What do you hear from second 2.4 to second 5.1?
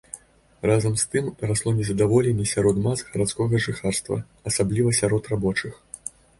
сярод мас гарадскога жыхарства, асабліва